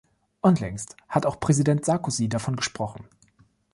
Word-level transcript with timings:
Unlängst 0.41 0.97
hat 1.09 1.27
auch 1.27 1.39
Präsident 1.39 1.85
Sarkozy 1.85 2.27
davon 2.27 2.55
gesprochen. 2.55 3.07